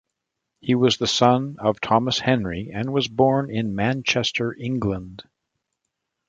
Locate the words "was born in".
2.91-3.75